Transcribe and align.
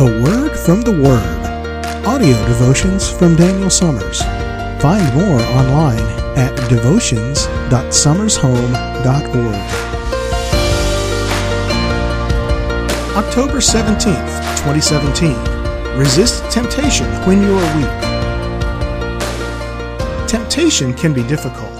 A 0.00 0.04
Word 0.22 0.58
from 0.58 0.80
the 0.80 0.92
Word. 0.92 1.46
Audio 2.06 2.34
devotions 2.46 3.10
from 3.10 3.36
Daniel 3.36 3.68
Summers. 3.68 4.22
Find 4.80 5.14
more 5.14 5.42
online 5.58 6.00
at 6.38 6.56
devotions.summershome.org. 6.70 9.54
October 13.14 13.58
17th, 13.58 14.40
2017. 14.64 15.36
Resist 15.98 16.50
temptation 16.50 17.06
when 17.26 17.42
you 17.42 17.58
are 17.58 17.76
weak. 17.76 18.00
Temptation 20.26 20.94
can 20.94 21.12
be 21.12 21.22
difficult. 21.24 21.70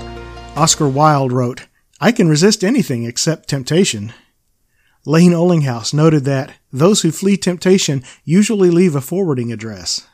Oscar 0.56 0.90
Wilde 0.90 1.32
wrote, 1.32 1.68
I 2.02 2.12
can 2.12 2.28
resist 2.28 2.62
anything 2.62 3.04
except 3.04 3.48
temptation. 3.48 4.12
Lane 5.06 5.32
Olinghouse 5.32 5.94
noted 5.94 6.26
that 6.26 6.52
those 6.72 7.02
who 7.02 7.10
flee 7.10 7.36
temptation 7.36 8.02
usually 8.24 8.70
leave 8.70 8.94
a 8.94 9.00
forwarding 9.00 9.52
address. 9.52 10.06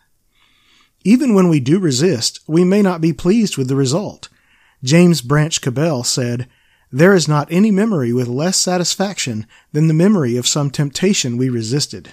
Even 1.05 1.35
when 1.35 1.49
we 1.49 1.61
do 1.61 1.79
resist, 1.79 2.41
we 2.47 2.65
may 2.65 2.83
not 2.83 3.01
be 3.01 3.13
pleased 3.13 3.57
with 3.57 3.69
the 3.69 3.77
result. 3.77 4.29
James 4.83 5.21
Branch 5.23 5.61
Cabell 5.61 6.03
said, 6.03 6.49
There 6.91 7.15
is 7.15 7.29
not 7.29 7.49
any 7.51 7.71
memory 7.71 8.13
with 8.13 8.29
less 8.29 8.57
satisfaction 8.57 9.47
than 9.73 9.87
the 9.87 9.95
memory 9.95 10.37
of 10.37 10.47
some 10.47 10.71
temptation 10.71 11.37
we 11.37 11.49
resisted. 11.49 12.11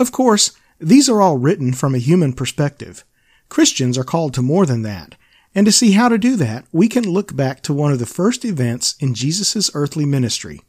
Of 0.00 0.12
course, 0.12 0.52
these 0.78 1.08
are 1.08 1.22
all 1.22 1.38
written 1.38 1.72
from 1.72 1.94
a 1.94 1.98
human 1.98 2.32
perspective. 2.32 3.04
Christians 3.48 3.96
are 3.96 4.04
called 4.04 4.34
to 4.34 4.42
more 4.42 4.66
than 4.66 4.82
that. 4.82 5.14
And 5.54 5.64
to 5.64 5.72
see 5.72 5.92
how 5.92 6.10
to 6.10 6.18
do 6.18 6.36
that, 6.36 6.66
we 6.70 6.86
can 6.86 7.04
look 7.04 7.34
back 7.34 7.62
to 7.62 7.72
one 7.72 7.90
of 7.90 7.98
the 7.98 8.04
first 8.04 8.44
events 8.44 8.94
in 9.00 9.14
Jesus' 9.14 9.70
earthly 9.72 10.04
ministry. 10.04 10.60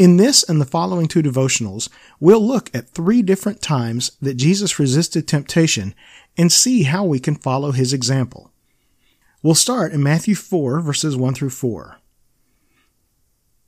In 0.00 0.16
this 0.16 0.42
and 0.42 0.58
the 0.58 0.64
following 0.64 1.08
two 1.08 1.20
devotionals, 1.20 1.90
we'll 2.20 2.40
look 2.40 2.74
at 2.74 2.88
three 2.88 3.20
different 3.20 3.60
times 3.60 4.12
that 4.22 4.38
Jesus 4.38 4.78
resisted 4.78 5.28
temptation 5.28 5.94
and 6.38 6.50
see 6.50 6.84
how 6.84 7.04
we 7.04 7.18
can 7.20 7.34
follow 7.34 7.72
his 7.72 7.92
example. 7.92 8.50
We'll 9.42 9.54
start 9.54 9.92
in 9.92 10.02
Matthew 10.02 10.34
4 10.34 10.80
verses 10.80 11.18
1 11.18 11.34
through 11.34 11.50
4. 11.50 11.98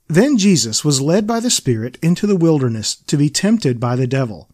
Then 0.07 0.39
Jesus 0.39 0.83
was 0.83 0.99
led 0.99 1.27
by 1.27 1.39
the 1.39 1.51
Spirit 1.51 1.99
into 2.01 2.25
the 2.25 2.35
wilderness 2.35 2.95
to 2.95 3.15
be 3.15 3.29
tempted 3.29 3.79
by 3.79 3.95
the 3.95 4.07
devil. 4.07 4.49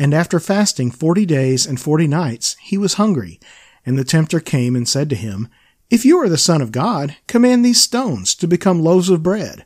And 0.00 0.12
after 0.12 0.40
fasting 0.40 0.90
forty 0.90 1.26
days 1.26 1.64
and 1.64 1.80
forty 1.80 2.08
nights, 2.08 2.56
he 2.60 2.76
was 2.76 2.94
hungry. 2.94 3.38
And 3.86 3.96
the 3.96 4.02
tempter 4.02 4.40
came 4.40 4.74
and 4.74 4.88
said 4.88 5.08
to 5.10 5.14
him, 5.14 5.46
If 5.90 6.04
you 6.04 6.18
are 6.18 6.28
the 6.28 6.36
Son 6.36 6.60
of 6.60 6.72
God, 6.72 7.14
command 7.28 7.64
these 7.64 7.80
stones 7.80 8.34
to 8.34 8.48
become 8.48 8.82
loaves 8.82 9.08
of 9.08 9.22
bread. 9.22 9.64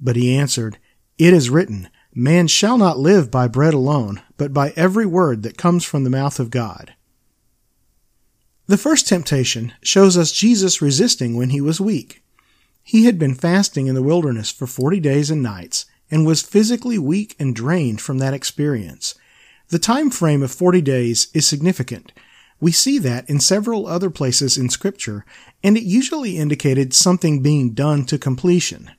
But 0.00 0.16
he 0.16 0.34
answered, 0.34 0.78
it 1.18 1.32
is 1.32 1.50
written, 1.50 1.88
Man 2.14 2.46
shall 2.46 2.78
not 2.78 2.98
live 2.98 3.30
by 3.30 3.48
bread 3.48 3.74
alone, 3.74 4.22
but 4.36 4.52
by 4.52 4.72
every 4.76 5.06
word 5.06 5.42
that 5.42 5.58
comes 5.58 5.84
from 5.84 6.04
the 6.04 6.10
mouth 6.10 6.38
of 6.38 6.50
God. 6.50 6.94
The 8.66 8.78
first 8.78 9.06
temptation 9.06 9.72
shows 9.82 10.16
us 10.16 10.32
Jesus 10.32 10.80
resisting 10.80 11.36
when 11.36 11.50
he 11.50 11.60
was 11.60 11.80
weak. 11.80 12.22
He 12.82 13.04
had 13.04 13.18
been 13.18 13.34
fasting 13.34 13.86
in 13.86 13.94
the 13.94 14.02
wilderness 14.02 14.50
for 14.50 14.66
forty 14.66 15.00
days 15.00 15.30
and 15.30 15.42
nights, 15.42 15.86
and 16.10 16.26
was 16.26 16.42
physically 16.42 16.98
weak 16.98 17.34
and 17.38 17.54
drained 17.54 18.00
from 18.00 18.18
that 18.18 18.34
experience. 18.34 19.14
The 19.68 19.78
time 19.78 20.10
frame 20.10 20.42
of 20.42 20.52
forty 20.52 20.80
days 20.80 21.28
is 21.34 21.46
significant. 21.46 22.12
We 22.60 22.72
see 22.72 22.98
that 23.00 23.28
in 23.28 23.40
several 23.40 23.86
other 23.86 24.10
places 24.10 24.56
in 24.56 24.68
Scripture, 24.70 25.24
and 25.62 25.76
it 25.76 25.82
usually 25.82 26.38
indicated 26.38 26.94
something 26.94 27.42
being 27.42 27.74
done 27.74 28.04
to 28.06 28.18
completion. 28.18 28.90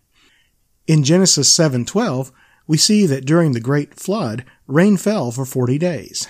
In 0.88 1.04
Genesis 1.04 1.52
7:12, 1.52 2.32
we 2.68 2.78
see 2.78 3.06
that 3.06 3.26
during 3.26 3.54
the 3.54 3.60
great 3.60 4.00
flood, 4.00 4.46
rain 4.68 4.98
fell 4.98 5.32
for 5.32 5.46
40 5.46 5.78
days. 5.78 6.28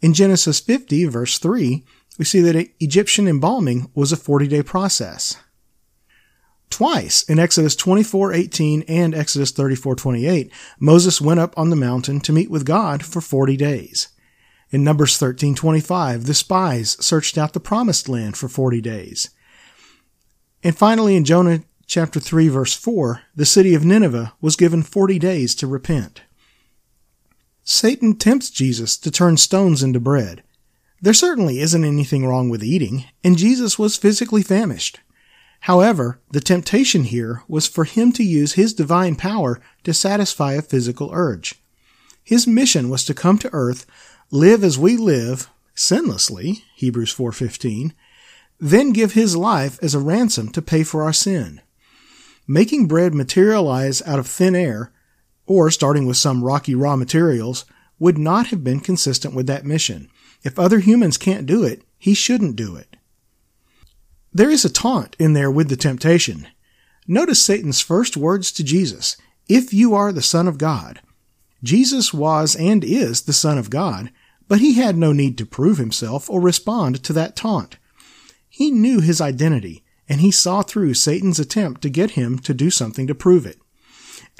In 0.00 0.14
Genesis 0.14 0.60
50 0.60 1.04
verse 1.06 1.38
3, 1.38 1.84
we 2.18 2.24
see 2.24 2.40
that 2.40 2.68
Egyptian 2.80 3.28
embalming 3.28 3.90
was 3.94 4.12
a 4.12 4.16
40-day 4.16 4.62
process. 4.62 5.36
Twice 6.68 7.22
in 7.24 7.38
Exodus 7.38 7.74
24:18 7.76 8.84
and 8.88 9.14
Exodus 9.14 9.52
34:28, 9.52 10.50
Moses 10.78 11.20
went 11.20 11.40
up 11.40 11.56
on 11.56 11.70
the 11.70 11.76
mountain 11.76 12.20
to 12.20 12.32
meet 12.32 12.50
with 12.50 12.64
God 12.64 13.04
for 13.04 13.20
40 13.20 13.56
days. 13.56 14.08
In 14.70 14.84
Numbers 14.84 15.18
13:25, 15.18 16.26
the 16.26 16.34
spies 16.34 16.96
searched 17.00 17.36
out 17.36 17.52
the 17.52 17.60
promised 17.60 18.08
land 18.08 18.36
for 18.36 18.48
40 18.48 18.80
days. 18.80 19.30
And 20.62 20.76
finally 20.76 21.16
in 21.16 21.24
Jonah 21.24 21.64
chapter 21.90 22.20
3 22.20 22.46
verse 22.46 22.72
4, 22.72 23.22
the 23.34 23.44
city 23.44 23.74
of 23.74 23.84
Nineveh 23.84 24.32
was 24.40 24.54
given 24.54 24.80
40 24.80 25.18
days 25.18 25.56
to 25.56 25.66
repent. 25.66 26.22
Satan 27.64 28.14
tempts 28.14 28.48
Jesus 28.48 28.96
to 28.98 29.10
turn 29.10 29.36
stones 29.36 29.82
into 29.82 29.98
bread. 29.98 30.44
There 31.02 31.12
certainly 31.12 31.58
isn't 31.58 31.82
anything 31.82 32.24
wrong 32.24 32.48
with 32.48 32.62
eating, 32.62 33.06
and 33.24 33.36
Jesus 33.36 33.76
was 33.76 33.96
physically 33.96 34.44
famished. 34.44 35.00
However, 35.62 36.20
the 36.30 36.40
temptation 36.40 37.02
here 37.02 37.42
was 37.48 37.66
for 37.66 37.82
him 37.82 38.12
to 38.12 38.22
use 38.22 38.52
his 38.52 38.72
divine 38.72 39.16
power 39.16 39.60
to 39.82 39.92
satisfy 39.92 40.52
a 40.52 40.62
physical 40.62 41.10
urge. 41.12 41.56
His 42.22 42.46
mission 42.46 42.88
was 42.88 43.04
to 43.06 43.14
come 43.14 43.36
to 43.38 43.50
earth, 43.52 43.84
live 44.30 44.62
as 44.62 44.78
we 44.78 44.96
live, 44.96 45.50
sinlessly, 45.74 46.62
Hebrews 46.76 47.12
4:15, 47.12 47.94
then 48.60 48.92
give 48.92 49.14
his 49.14 49.34
life 49.34 49.76
as 49.82 49.92
a 49.92 49.98
ransom 49.98 50.50
to 50.50 50.62
pay 50.62 50.84
for 50.84 51.02
our 51.02 51.12
sin 51.12 51.60
making 52.50 52.88
bread 52.88 53.14
materialize 53.14 54.02
out 54.02 54.18
of 54.18 54.26
thin 54.26 54.56
air, 54.56 54.92
or 55.46 55.70
starting 55.70 56.04
with 56.04 56.16
some 56.16 56.42
rocky 56.42 56.74
raw 56.74 56.96
materials, 56.96 57.64
would 58.00 58.18
not 58.18 58.48
have 58.48 58.64
been 58.64 58.80
consistent 58.80 59.32
with 59.32 59.46
that 59.46 59.64
mission. 59.64 60.10
If 60.42 60.58
other 60.58 60.80
humans 60.80 61.16
can't 61.16 61.46
do 61.46 61.62
it, 61.62 61.82
he 61.96 62.12
shouldn't 62.12 62.56
do 62.56 62.74
it. 62.74 62.96
There 64.32 64.50
is 64.50 64.64
a 64.64 64.72
taunt 64.72 65.14
in 65.20 65.32
there 65.32 65.50
with 65.50 65.68
the 65.68 65.76
temptation. 65.76 66.48
Notice 67.06 67.40
Satan's 67.40 67.80
first 67.80 68.16
words 68.16 68.50
to 68.52 68.64
Jesus, 68.64 69.16
if 69.48 69.72
you 69.72 69.94
are 69.94 70.10
the 70.10 70.20
Son 70.20 70.48
of 70.48 70.58
God. 70.58 71.00
Jesus 71.62 72.12
was 72.12 72.56
and 72.56 72.82
is 72.82 73.22
the 73.22 73.32
Son 73.32 73.58
of 73.58 73.70
God, 73.70 74.10
but 74.48 74.58
he 74.58 74.72
had 74.72 74.96
no 74.96 75.12
need 75.12 75.38
to 75.38 75.46
prove 75.46 75.78
himself 75.78 76.28
or 76.28 76.40
respond 76.40 77.04
to 77.04 77.12
that 77.12 77.36
taunt. 77.36 77.76
He 78.48 78.72
knew 78.72 79.00
his 79.00 79.20
identity 79.20 79.84
and 80.10 80.20
he 80.20 80.32
saw 80.32 80.60
through 80.60 80.92
Satan's 80.92 81.38
attempt 81.38 81.82
to 81.82 81.88
get 81.88 82.10
him 82.10 82.40
to 82.40 82.52
do 82.52 82.68
something 82.68 83.06
to 83.06 83.14
prove 83.14 83.46
it. 83.46 83.58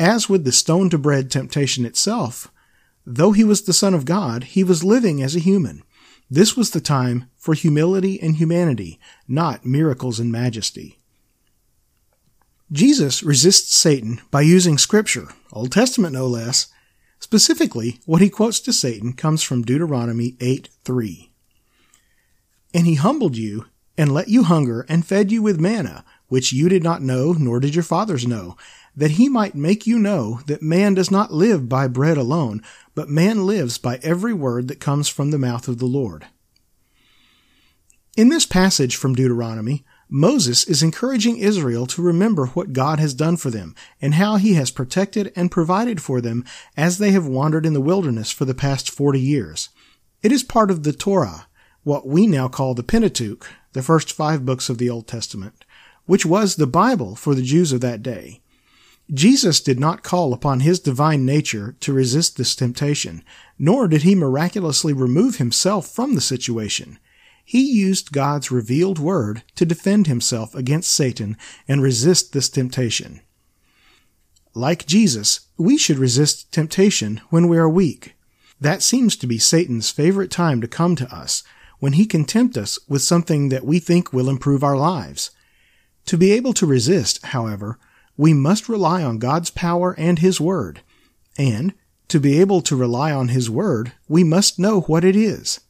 As 0.00 0.28
with 0.28 0.44
the 0.44 0.50
stone 0.50 0.90
to 0.90 0.98
bread 0.98 1.30
temptation 1.30 1.86
itself, 1.86 2.50
though 3.06 3.30
he 3.30 3.44
was 3.44 3.62
the 3.62 3.72
Son 3.72 3.94
of 3.94 4.04
God, 4.04 4.42
he 4.44 4.64
was 4.64 4.82
living 4.82 5.22
as 5.22 5.36
a 5.36 5.40
human. 5.40 5.84
This 6.28 6.56
was 6.56 6.72
the 6.72 6.80
time 6.80 7.30
for 7.36 7.54
humility 7.54 8.20
and 8.20 8.36
humanity, 8.36 8.98
not 9.28 9.64
miracles 9.64 10.18
and 10.18 10.32
majesty. 10.32 10.98
Jesus 12.72 13.22
resists 13.22 13.76
Satan 13.76 14.20
by 14.32 14.40
using 14.40 14.76
Scripture, 14.76 15.28
Old 15.52 15.70
Testament 15.70 16.14
no 16.14 16.26
less. 16.26 16.66
Specifically, 17.20 18.00
what 18.06 18.22
he 18.22 18.28
quotes 18.28 18.58
to 18.60 18.72
Satan 18.72 19.12
comes 19.12 19.44
from 19.44 19.62
Deuteronomy 19.62 20.36
8 20.40 20.68
3. 20.84 21.30
And 22.74 22.86
he 22.86 22.94
humbled 22.94 23.36
you 23.36 23.66
and 24.00 24.14
let 24.14 24.28
you 24.28 24.44
hunger, 24.44 24.86
and 24.88 25.04
fed 25.04 25.30
you 25.30 25.42
with 25.42 25.60
manna, 25.60 26.06
which 26.28 26.54
you 26.54 26.70
did 26.70 26.82
not 26.82 27.02
know, 27.02 27.34
nor 27.38 27.60
did 27.60 27.74
your 27.74 27.84
fathers 27.84 28.26
know, 28.26 28.56
that 28.96 29.10
he 29.12 29.28
might 29.28 29.54
make 29.54 29.86
you 29.86 29.98
know 29.98 30.40
that 30.46 30.62
man 30.62 30.94
does 30.94 31.10
not 31.10 31.34
live 31.34 31.68
by 31.68 31.86
bread 31.86 32.16
alone, 32.16 32.62
but 32.94 33.10
man 33.10 33.46
lives 33.46 33.76
by 33.76 34.00
every 34.02 34.32
word 34.32 34.68
that 34.68 34.80
comes 34.80 35.06
from 35.06 35.30
the 35.30 35.38
mouth 35.38 35.68
of 35.68 35.76
the 35.76 35.84
Lord. 35.84 36.26
In 38.16 38.30
this 38.30 38.46
passage 38.46 38.96
from 38.96 39.14
Deuteronomy, 39.14 39.84
Moses 40.08 40.64
is 40.64 40.82
encouraging 40.82 41.36
Israel 41.36 41.86
to 41.88 42.00
remember 42.00 42.46
what 42.46 42.72
God 42.72 43.00
has 43.00 43.12
done 43.12 43.36
for 43.36 43.50
them 43.50 43.74
and 44.00 44.14
how 44.14 44.36
he 44.36 44.54
has 44.54 44.70
protected 44.70 45.30
and 45.36 45.50
provided 45.50 46.00
for 46.00 46.22
them 46.22 46.46
as 46.74 46.96
they 46.96 47.10
have 47.10 47.26
wandered 47.26 47.66
in 47.66 47.74
the 47.74 47.82
wilderness 47.82 48.32
for 48.32 48.46
the 48.46 48.54
past 48.54 48.88
40 48.88 49.20
years. 49.20 49.68
It 50.22 50.32
is 50.32 50.42
part 50.42 50.70
of 50.70 50.84
the 50.84 50.94
Torah, 50.94 51.48
what 51.82 52.06
we 52.06 52.26
now 52.26 52.48
call 52.48 52.72
the 52.72 52.82
Pentateuch, 52.82 53.46
the 53.72 53.82
first 53.82 54.12
five 54.12 54.44
books 54.44 54.68
of 54.68 54.78
the 54.78 54.90
Old 54.90 55.06
Testament, 55.06 55.64
which 56.06 56.26
was 56.26 56.56
the 56.56 56.66
Bible 56.66 57.14
for 57.14 57.34
the 57.34 57.42
Jews 57.42 57.72
of 57.72 57.80
that 57.80 58.02
day. 58.02 58.40
Jesus 59.12 59.60
did 59.60 59.80
not 59.80 60.04
call 60.04 60.32
upon 60.32 60.60
his 60.60 60.78
divine 60.78 61.26
nature 61.26 61.76
to 61.80 61.92
resist 61.92 62.36
this 62.36 62.54
temptation, 62.54 63.24
nor 63.58 63.88
did 63.88 64.02
he 64.02 64.14
miraculously 64.14 64.92
remove 64.92 65.36
himself 65.36 65.88
from 65.88 66.14
the 66.14 66.20
situation. 66.20 66.98
He 67.44 67.62
used 67.62 68.12
God's 68.12 68.52
revealed 68.52 69.00
word 69.00 69.42
to 69.56 69.66
defend 69.66 70.06
himself 70.06 70.54
against 70.54 70.92
Satan 70.92 71.36
and 71.66 71.82
resist 71.82 72.32
this 72.32 72.48
temptation. 72.48 73.20
Like 74.54 74.86
Jesus, 74.86 75.48
we 75.56 75.76
should 75.76 75.98
resist 75.98 76.52
temptation 76.52 77.20
when 77.30 77.48
we 77.48 77.58
are 77.58 77.68
weak. 77.68 78.14
That 78.60 78.82
seems 78.82 79.16
to 79.16 79.26
be 79.26 79.38
Satan's 79.38 79.90
favorite 79.90 80.30
time 80.30 80.60
to 80.60 80.68
come 80.68 80.94
to 80.96 81.12
us, 81.12 81.42
when 81.80 81.94
he 81.94 82.06
can 82.06 82.24
tempt 82.24 82.56
us 82.56 82.78
with 82.88 83.02
something 83.02 83.48
that 83.48 83.64
we 83.64 83.78
think 83.78 84.12
will 84.12 84.28
improve 84.28 84.62
our 84.62 84.76
lives. 84.76 85.30
To 86.06 86.16
be 86.16 86.32
able 86.32 86.52
to 86.54 86.66
resist, 86.66 87.24
however, 87.26 87.78
we 88.16 88.34
must 88.34 88.68
rely 88.68 89.02
on 89.02 89.18
God's 89.18 89.50
power 89.50 89.94
and 89.98 90.18
His 90.18 90.40
Word. 90.40 90.82
And 91.38 91.72
To 92.08 92.20
be 92.20 92.40
able 92.40 92.60
to 92.62 92.76
rely 92.76 93.12
on 93.12 93.28
His 93.28 93.48
Word, 93.48 93.92
we 94.08 94.24
must 94.24 94.58
know 94.58 94.82
what 94.82 95.04
it 95.04 95.16
is. 95.16 95.60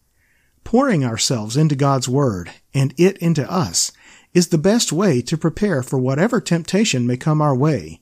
Pouring 0.65 1.05
ourselves 1.05 1.57
into 1.57 1.77
God's 1.77 2.09
Word 2.09 2.51
and 2.75 2.95
it 2.97 3.19
into 3.19 3.49
us 3.51 3.93
is 4.33 4.49
the 4.49 4.59
best 4.59 4.93
way 4.93 5.21
to 5.23 5.37
prepare 5.37 5.83
for 5.83 5.99
whatever 5.99 6.41
temptation 6.41 7.07
may 7.07 7.17
come 7.17 7.43
our 7.43 7.55
way. 7.55 8.01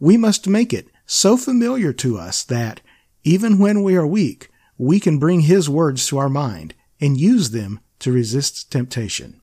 We 0.00 0.16
must 0.16 0.48
make 0.48 0.72
it 0.72 0.88
so 1.06 1.36
familiar 1.36 1.92
to 1.92 2.18
us 2.18 2.42
that, 2.44 2.80
even 3.22 3.58
when 3.58 3.82
we 3.82 3.96
are 3.96 4.06
weak, 4.06 4.48
we 4.78 4.98
can 4.98 5.18
bring 5.18 5.40
His 5.40 5.68
words 5.68 6.06
to 6.08 6.18
our 6.18 6.28
mind 6.28 6.74
and 7.04 7.20
use 7.20 7.50
them 7.50 7.80
to 7.98 8.10
resist 8.10 8.72
temptation. 8.72 9.42